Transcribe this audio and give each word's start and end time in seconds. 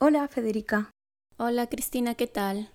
Hola, 0.00 0.28
Federica. 0.28 0.92
Hola, 1.38 1.66
Cristina, 1.66 2.14
¿qué 2.14 2.28
tal? 2.28 2.70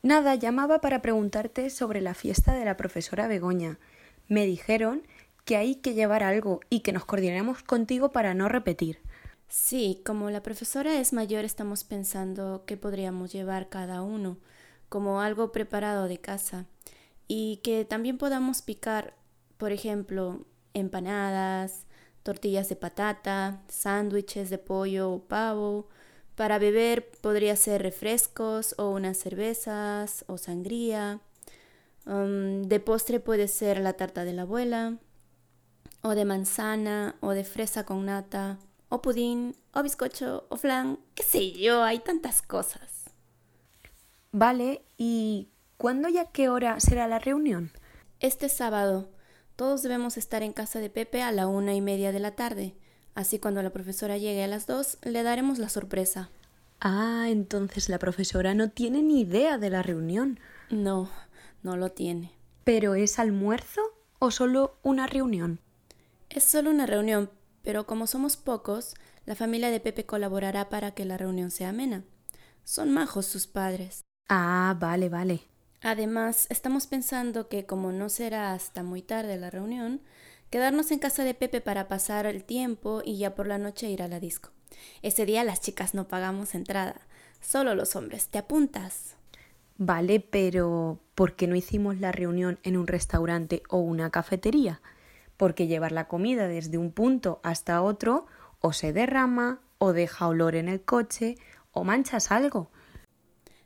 Nada, 0.00 0.36
llamaba 0.36 0.80
para 0.80 1.02
preguntarte 1.02 1.70
sobre 1.70 2.00
la 2.00 2.14
fiesta 2.14 2.54
de 2.54 2.64
la 2.64 2.76
profesora 2.76 3.26
Begoña. 3.26 3.80
Me 4.28 4.46
dijeron 4.46 5.02
que 5.44 5.56
hay 5.56 5.74
que 5.74 5.94
llevar 5.94 6.22
algo 6.22 6.60
y 6.70 6.80
que 6.80 6.92
nos 6.92 7.04
coordinemos 7.04 7.64
contigo 7.64 8.12
para 8.12 8.32
no 8.32 8.48
repetir. 8.48 9.00
Sí, 9.48 10.00
como 10.06 10.30
la 10.30 10.40
profesora 10.40 11.00
es 11.00 11.12
mayor, 11.12 11.44
estamos 11.44 11.82
pensando 11.82 12.62
qué 12.64 12.76
podríamos 12.76 13.32
llevar 13.32 13.68
cada 13.68 14.00
uno, 14.00 14.38
como 14.88 15.20
algo 15.20 15.50
preparado 15.50 16.06
de 16.06 16.18
casa, 16.18 16.66
y 17.26 17.56
que 17.64 17.84
también 17.84 18.18
podamos 18.18 18.62
picar, 18.62 19.14
por 19.56 19.72
ejemplo, 19.72 20.46
empanadas, 20.74 21.87
tortillas 22.28 22.68
de 22.68 22.76
patata, 22.76 23.62
sándwiches 23.68 24.50
de 24.50 24.58
pollo 24.58 25.10
o 25.10 25.18
pavo. 25.18 25.88
Para 26.34 26.58
beber 26.58 27.10
podría 27.22 27.56
ser 27.56 27.80
refrescos 27.80 28.74
o 28.76 28.90
unas 28.90 29.16
cervezas 29.16 30.26
o 30.28 30.36
sangría. 30.36 31.20
Um, 32.04 32.64
de 32.64 32.80
postre 32.80 33.18
puede 33.18 33.48
ser 33.48 33.80
la 33.80 33.94
tarta 33.94 34.24
de 34.24 34.34
la 34.34 34.42
abuela, 34.42 34.98
o 36.02 36.10
de 36.10 36.26
manzana, 36.26 37.16
o 37.20 37.30
de 37.30 37.44
fresa 37.44 37.86
con 37.86 38.04
nata, 38.04 38.58
o 38.90 39.00
pudín, 39.00 39.56
o 39.72 39.82
bizcocho, 39.82 40.44
o 40.50 40.56
flan, 40.58 40.98
qué 41.14 41.22
sé 41.22 41.52
yo, 41.52 41.82
hay 41.82 42.00
tantas 42.00 42.42
cosas. 42.42 43.06
Vale, 44.32 44.82
¿y 44.98 45.48
cuándo 45.78 46.10
y 46.10 46.18
a 46.18 46.26
qué 46.26 46.50
hora 46.50 46.78
será 46.78 47.08
la 47.08 47.20
reunión? 47.20 47.70
Este 48.20 48.50
sábado. 48.50 49.08
Todos 49.58 49.82
debemos 49.82 50.16
estar 50.18 50.44
en 50.44 50.52
casa 50.52 50.78
de 50.78 50.88
Pepe 50.88 51.20
a 51.20 51.32
la 51.32 51.48
una 51.48 51.74
y 51.74 51.80
media 51.80 52.12
de 52.12 52.20
la 52.20 52.36
tarde. 52.36 52.76
Así 53.16 53.40
cuando 53.40 53.60
la 53.60 53.70
profesora 53.70 54.16
llegue 54.16 54.44
a 54.44 54.46
las 54.46 54.68
dos, 54.68 54.98
le 55.02 55.24
daremos 55.24 55.58
la 55.58 55.68
sorpresa. 55.68 56.30
Ah, 56.80 57.26
entonces 57.26 57.88
la 57.88 57.98
profesora 57.98 58.54
no 58.54 58.70
tiene 58.70 59.02
ni 59.02 59.22
idea 59.22 59.58
de 59.58 59.68
la 59.68 59.82
reunión. 59.82 60.38
No, 60.70 61.10
no 61.64 61.76
lo 61.76 61.90
tiene. 61.90 62.30
¿Pero 62.62 62.94
es 62.94 63.18
almuerzo 63.18 63.80
o 64.20 64.30
solo 64.30 64.78
una 64.84 65.08
reunión? 65.08 65.58
Es 66.30 66.44
solo 66.44 66.70
una 66.70 66.86
reunión, 66.86 67.28
pero 67.64 67.84
como 67.84 68.06
somos 68.06 68.36
pocos, 68.36 68.94
la 69.26 69.34
familia 69.34 69.70
de 69.70 69.80
Pepe 69.80 70.06
colaborará 70.06 70.68
para 70.68 70.92
que 70.92 71.04
la 71.04 71.16
reunión 71.16 71.50
sea 71.50 71.70
amena. 71.70 72.04
Son 72.62 72.92
majos 72.92 73.26
sus 73.26 73.48
padres. 73.48 74.04
Ah, 74.28 74.76
vale, 74.78 75.08
vale. 75.08 75.48
Además, 75.80 76.46
estamos 76.50 76.86
pensando 76.86 77.48
que 77.48 77.64
como 77.64 77.92
no 77.92 78.08
será 78.08 78.52
hasta 78.52 78.82
muy 78.82 79.02
tarde 79.02 79.36
la 79.36 79.50
reunión, 79.50 80.00
quedarnos 80.50 80.90
en 80.90 80.98
casa 80.98 81.24
de 81.24 81.34
Pepe 81.34 81.60
para 81.60 81.88
pasar 81.88 82.26
el 82.26 82.44
tiempo 82.44 83.02
y 83.04 83.18
ya 83.18 83.34
por 83.34 83.46
la 83.46 83.58
noche 83.58 83.88
ir 83.88 84.02
a 84.02 84.08
la 84.08 84.18
disco. 84.18 84.50
Ese 85.02 85.24
día 85.24 85.44
las 85.44 85.60
chicas 85.60 85.94
no 85.94 86.08
pagamos 86.08 86.54
entrada, 86.54 87.00
solo 87.40 87.74
los 87.74 87.94
hombres. 87.96 88.28
¿Te 88.28 88.38
apuntas? 88.38 89.16
Vale, 89.76 90.18
pero 90.18 90.98
¿por 91.14 91.36
qué 91.36 91.46
no 91.46 91.54
hicimos 91.54 92.00
la 92.00 92.10
reunión 92.10 92.58
en 92.64 92.76
un 92.76 92.88
restaurante 92.88 93.62
o 93.68 93.78
una 93.78 94.10
cafetería? 94.10 94.80
Porque 95.36 95.68
llevar 95.68 95.92
la 95.92 96.08
comida 96.08 96.48
desde 96.48 96.78
un 96.78 96.90
punto 96.90 97.40
hasta 97.44 97.80
otro 97.82 98.26
o 98.60 98.72
se 98.72 98.92
derrama 98.92 99.60
o 99.78 99.92
deja 99.92 100.26
olor 100.26 100.56
en 100.56 100.68
el 100.68 100.82
coche 100.82 101.36
o 101.70 101.84
manchas 101.84 102.32
algo. 102.32 102.72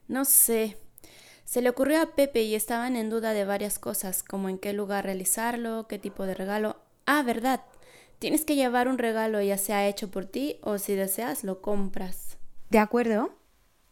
No 0.06 0.26
sé, 0.26 0.76
se 1.52 1.60
le 1.60 1.68
ocurrió 1.68 2.00
a 2.00 2.06
Pepe 2.06 2.44
y 2.44 2.54
estaban 2.54 2.96
en 2.96 3.10
duda 3.10 3.34
de 3.34 3.44
varias 3.44 3.78
cosas, 3.78 4.22
como 4.22 4.48
en 4.48 4.56
qué 4.56 4.72
lugar 4.72 5.04
realizarlo, 5.04 5.86
qué 5.86 5.98
tipo 5.98 6.24
de 6.24 6.32
regalo. 6.32 6.78
Ah, 7.04 7.22
verdad. 7.22 7.60
Tienes 8.18 8.46
que 8.46 8.54
llevar 8.54 8.88
un 8.88 8.96
regalo 8.96 9.38
ya 9.42 9.58
sea 9.58 9.86
hecho 9.86 10.10
por 10.10 10.24
ti 10.24 10.56
o 10.62 10.78
si 10.78 10.94
deseas 10.94 11.44
lo 11.44 11.60
compras. 11.60 12.38
¿De 12.70 12.78
acuerdo? 12.78 13.36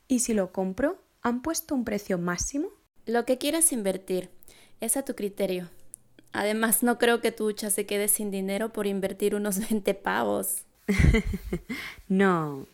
¿Y 0.09 0.21
si 0.21 0.33
lo 0.33 0.53
compro? 0.53 1.03
¿Han 1.21 1.43
puesto 1.43 1.75
un 1.75 1.85
precio 1.85 2.17
máximo? 2.17 2.71
Lo 3.05 3.27
que 3.27 3.37
quieras 3.37 3.73
invertir. 3.73 4.31
Es 4.81 4.97
a 4.97 5.05
tu 5.05 5.15
criterio. 5.15 5.69
Además, 6.33 6.83
no 6.83 6.97
creo 6.97 7.21
que 7.21 7.31
tu 7.31 7.47
hucha 7.47 7.69
se 7.69 7.85
quede 7.85 8.09
sin 8.09 8.31
dinero 8.31 8.73
por 8.73 8.87
invertir 8.87 9.35
unos 9.35 9.59
20 9.69 9.93
pavos. 9.97 10.63
no, 12.09 12.67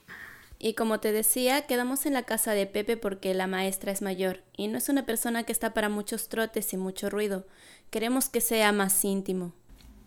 y 0.59 0.75
como 0.75 1.01
te 1.01 1.13
decía, 1.13 1.67
quedamos 1.67 2.07
en 2.07 2.15
la 2.15 2.23
casa 2.23 2.53
de 2.53 2.67
Pepe 2.67 2.97
porque 2.97 3.35
la 3.35 3.47
maestra 3.47 3.93
es 3.93 4.03
mayor 4.03 4.43
y 4.57 4.69
no 4.69 4.79
es 4.79 4.89
una 4.89 5.05
persona 5.05 5.45
que 5.45 5.53
está 5.53 5.75
para 5.75 5.89
muchos 5.89 6.29
trotes 6.29 6.73
y 6.73 6.77
mucho 6.77 7.11
ruido. 7.11 7.47
Queremos 7.91 8.29
que 8.29 8.41
sea 8.41 8.73
más 8.73 9.05
íntimo. 9.05 9.53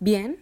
Bien. 0.00 0.38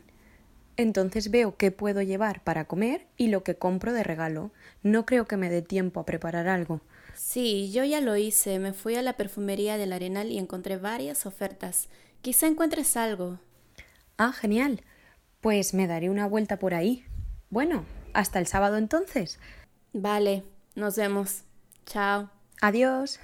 Entonces 0.76 1.30
veo 1.30 1.56
qué 1.56 1.72
puedo 1.72 2.02
llevar 2.02 2.42
para 2.44 2.66
comer 2.66 3.06
y 3.16 3.28
lo 3.28 3.42
que 3.42 3.56
compro 3.56 3.92
de 3.92 4.04
regalo. 4.04 4.52
No 4.82 5.04
creo 5.06 5.26
que 5.26 5.36
me 5.36 5.50
dé 5.50 5.60
tiempo 5.60 6.00
a 6.00 6.06
preparar 6.06 6.48
algo. 6.48 6.80
Sí, 7.14 7.72
yo 7.72 7.84
ya 7.84 8.00
lo 8.00 8.16
hice. 8.16 8.60
Me 8.60 8.72
fui 8.72 8.94
a 8.94 9.02
la 9.02 9.16
perfumería 9.16 9.76
del 9.76 9.92
Arenal 9.92 10.30
y 10.30 10.38
encontré 10.38 10.76
varias 10.76 11.26
ofertas. 11.26 11.88
Quizá 12.22 12.46
encuentres 12.46 12.96
algo. 12.96 13.40
Ah, 14.16 14.32
genial. 14.32 14.82
Pues 15.40 15.74
me 15.74 15.88
daré 15.88 16.10
una 16.10 16.26
vuelta 16.26 16.58
por 16.60 16.74
ahí. 16.74 17.04
Bueno, 17.50 17.84
hasta 18.14 18.38
el 18.38 18.46
sábado 18.46 18.76
entonces. 18.76 19.40
Vale, 19.92 20.44
nos 20.74 20.96
vemos. 20.96 21.44
Chao. 21.86 22.30
Adiós. 22.60 23.18